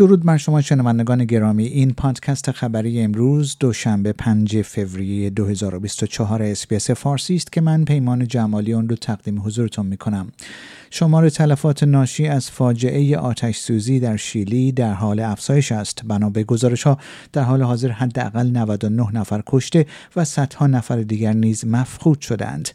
[0.00, 1.64] درود بر شما شنوندگان گرامی.
[1.64, 8.72] این پادکست خبری امروز دوشنبه 5 فوریه 2024 اسپیس فارسی است که من پیمان جمالی
[8.72, 10.32] اون رو تقدیم حضورتون می کنم
[10.90, 16.02] شمار تلفات ناشی از فاجعه آتش سوزی در شیلی در حال افزایش است.
[16.04, 16.98] بنا به گزارش ها
[17.32, 19.86] در حال حاضر حداقل 99 نفر کشته
[20.16, 22.68] و صدها نفر دیگر نیز مفقود شدند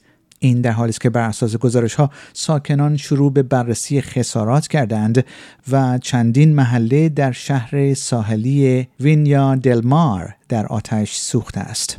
[0.46, 5.26] این در حالی است که بر اساس گزارش ها ساکنان شروع به بررسی خسارات کردند
[5.72, 11.98] و چندین محله در شهر ساحلی وینیا دلمار در آتش سوخته است.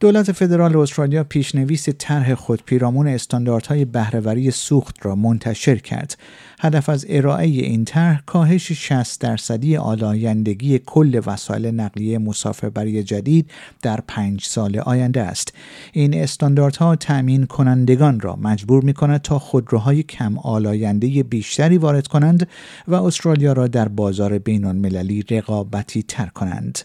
[0.00, 6.18] دولت فدرال استرالیا پیشنویس طرح خود پیرامون استانداردهای بهرهوری سوخت را منتشر کرد.
[6.60, 13.50] هدف از ارائه این طرح کاهش 60 درصدی آلایندگی کل وسایل نقلیه مسافربری جدید
[13.82, 15.54] در پنج سال آینده است.
[15.92, 22.48] این استانداردها تأمین کنندگان را مجبور می کند تا خودروهای کم آلاینده بیشتری وارد کنند
[22.88, 26.78] و استرالیا را در بازار بین المللی رقابتی تر کنند.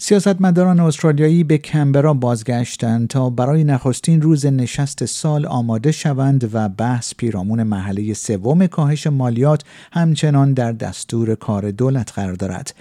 [0.00, 7.14] سیاستمداران استرالیایی به کمبرا بازگشتند تا برای نخستین روز نشست سال آماده شوند و بحث
[7.16, 12.74] پیرامون محله سوم کاهش مالیات همچنان در دستور کار دولت قرار دارد.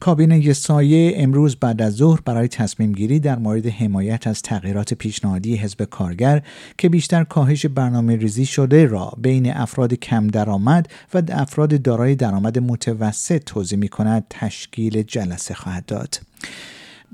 [0.00, 5.56] کابینه سایه امروز بعد از ظهر برای تصمیم گیری در مورد حمایت از تغییرات پیشنهادی
[5.56, 6.42] حزب کارگر
[6.78, 12.58] که بیشتر کاهش برنامه ریزی شده را بین افراد کم درآمد و افراد دارای درآمد
[12.58, 16.27] متوسط توضیح می کند تشکیل جلسه خواهد داد.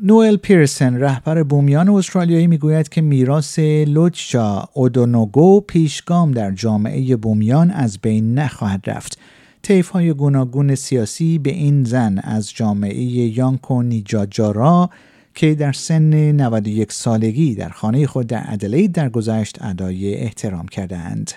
[0.02, 7.98] نوئل پیرسن رهبر بومیان استرالیایی می‌گوید که میراث لوچا اودونوگو پیشگام در جامعه بومیان از
[7.98, 9.18] بین نخواهد رفت
[9.62, 13.02] طیف های گوناگون سیاسی به این زن از جامعه
[13.38, 14.90] یانکو نیجاجارا
[15.34, 21.32] که در سن 91 سالگی در خانه خود در ادلید درگذشت ادای احترام کردند.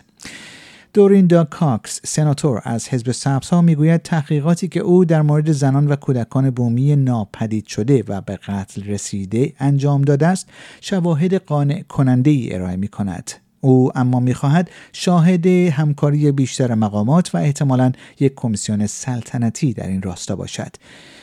[0.98, 6.50] دوریندا کاکس سناتور از حزب ها می‌گوید تحقیقاتی که او در مورد زنان و کودکان
[6.50, 10.50] بومی ناپدید شده و به قتل رسیده انجام داده است
[10.82, 13.32] شواهد قانع کننده ای ارائه می کند
[13.68, 20.36] او اما می‌خواهد شاهد همکاری بیشتر مقامات و احتمالا یک کمیسیون سلطنتی در این راستا
[20.36, 20.76] باشد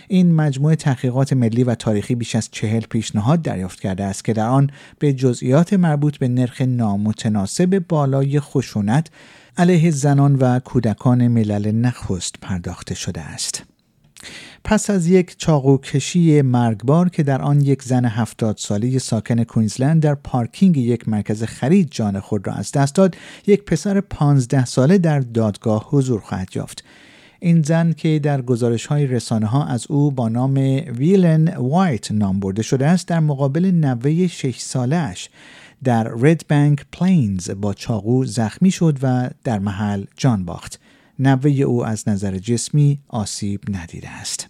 [0.09, 4.47] این مجموعه تحقیقات ملی و تاریخی بیش از چهل پیشنهاد دریافت کرده است که در
[4.47, 9.11] آن به جزئیات مربوط به نرخ نامتناسب بالای خشونت
[9.57, 13.74] علیه زنان و کودکان ملل نخست پرداخته شده است.
[14.65, 20.15] پس از یک چاقوکشی مرگبار که در آن یک زن هفتاد ساله ساکن کوینزلند در
[20.15, 25.21] پارکینگ یک مرکز خرید جان خود را از دست داد یک پسر پانزده ساله در
[25.21, 26.85] دادگاه حضور خواهد یافت
[27.41, 30.55] این زن که در گزارش های رسانه ها از او با نام
[30.99, 35.31] ویلن وایت نام برده شده است در مقابل نوه شش سالش
[35.85, 40.81] در رد بانک پلینز با چاقو زخمی شد و در محل جان باخت.
[41.19, 44.49] نوه او از نظر جسمی آسیب ندیده است.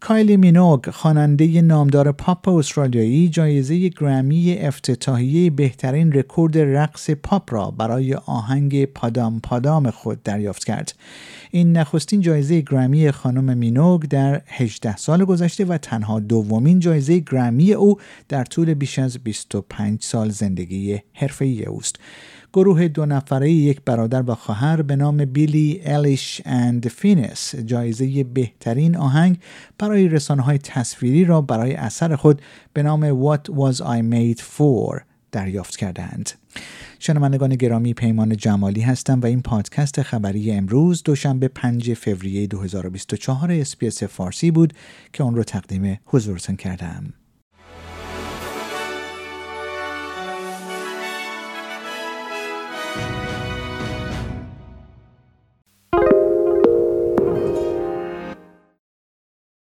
[0.00, 8.14] کایلی مینوگ خواننده نامدار پاپ استرالیایی جایزه گرمی افتتاحیه بهترین رکورد رقص پاپ را برای
[8.14, 10.94] آهنگ پادام پادام خود دریافت کرد.
[11.50, 17.72] این نخستین جایزه گرمی خانم مینوگ در 18 سال گذشته و تنها دومین جایزه گرمی
[17.72, 17.96] او
[18.28, 21.96] در طول بیش از 25 سال زندگی حرفه‌ای اوست.
[22.56, 28.96] گروه دو نفره یک برادر و خواهر به نام بیلی آیلیش and فینیس جایزه بهترین
[28.96, 29.38] آهنگ
[29.78, 35.00] برای رسانه های تصویری را برای اثر خود به نام What Was I Made For
[35.32, 36.30] دریافت کردند.
[36.98, 44.02] شنوندگان گرامی پیمان جمالی هستم و این پادکست خبری امروز دوشنبه 5 فوریه 2024 اسپیس
[44.02, 44.72] فارسی بود
[45.12, 47.12] که آن را تقدیم حضورتان کردم.